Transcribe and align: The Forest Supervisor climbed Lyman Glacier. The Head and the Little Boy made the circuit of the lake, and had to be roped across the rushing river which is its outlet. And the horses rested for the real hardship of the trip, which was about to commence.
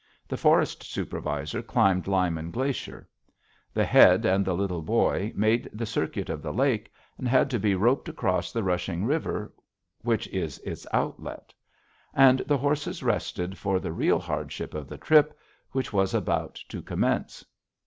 The 0.27 0.35
Forest 0.35 0.81
Supervisor 0.81 1.61
climbed 1.61 2.07
Lyman 2.07 2.49
Glacier. 2.49 3.07
The 3.71 3.85
Head 3.85 4.25
and 4.25 4.43
the 4.43 4.55
Little 4.55 4.81
Boy 4.81 5.31
made 5.35 5.69
the 5.71 5.85
circuit 5.85 6.27
of 6.27 6.41
the 6.41 6.51
lake, 6.51 6.91
and 7.19 7.27
had 7.27 7.51
to 7.51 7.59
be 7.59 7.75
roped 7.75 8.09
across 8.09 8.51
the 8.51 8.63
rushing 8.63 9.05
river 9.05 9.53
which 10.01 10.27
is 10.29 10.57
its 10.65 10.87
outlet. 10.91 11.53
And 12.15 12.39
the 12.47 12.57
horses 12.57 13.03
rested 13.03 13.59
for 13.59 13.79
the 13.79 13.93
real 13.93 14.17
hardship 14.17 14.73
of 14.73 14.87
the 14.89 14.97
trip, 14.97 15.37
which 15.71 15.93
was 15.93 16.15
about 16.15 16.55
to 16.69 16.81
commence. 16.81 17.45